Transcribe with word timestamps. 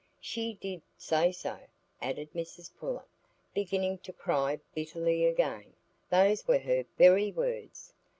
She 0.19 0.55
did 0.55 0.81
say 0.97 1.31
so," 1.31 1.59
added 2.01 2.33
Mrs 2.33 2.75
Pullet, 2.75 3.05
beginning 3.53 3.99
to 3.99 4.11
cry 4.11 4.59
bitterly 4.73 5.25
again; 5.25 5.73
"those 6.09 6.47
were 6.47 6.57
her 6.57 6.85
very 6.97 7.31
words. 7.31 7.93